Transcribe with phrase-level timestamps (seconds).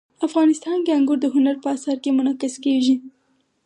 [0.27, 2.95] افغانستان کې انګور د هنر په اثار کې منعکس کېږي.